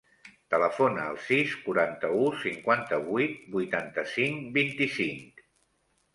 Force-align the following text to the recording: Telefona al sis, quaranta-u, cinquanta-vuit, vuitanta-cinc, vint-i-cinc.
Telefona 0.51 1.03
al 1.09 1.19
sis, 1.25 1.53
quaranta-u, 1.65 2.23
cinquanta-vuit, 2.47 3.37
vuitanta-cinc, 3.59 4.43
vint-i-cinc. 4.59 5.47